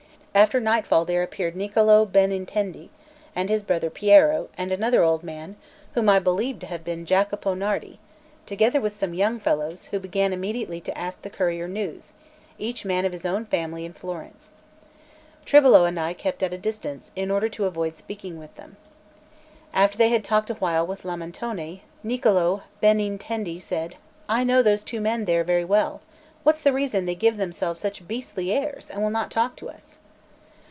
[0.33, 2.87] After nightfall there appeared Niccolò Benintendi,
[3.35, 5.57] and his brother Piero, and another old man,
[5.93, 7.99] whom I believe to have been Jacopo Nardi,
[8.45, 12.13] together with some young fellows, who began immediately to ask the courier news,
[12.57, 14.53] each man of his own family in Florence.
[15.45, 18.77] Tribolo and I kept at a distance, in order to avoid speaking with them.
[19.73, 23.97] After they had talked a while with Lamentone, Niccolò Benintendi said:
[24.29, 25.99] "I know those two men there very well;
[26.43, 29.97] what's the reason they give themselves such beastly airs, and will not talk to us?"